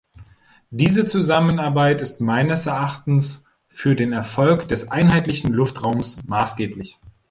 Diese 0.71 1.05
Zusammenarbeit 1.05 2.01
ist 2.01 2.21
meines 2.21 2.65
Erachtens 2.65 3.45
für 3.67 3.95
den 3.95 4.13
Erfolg 4.13 4.67
des 4.67 4.89
einheitlichen 4.89 5.53
Luftraums 5.53 6.23
maßgeblich. 6.25 6.97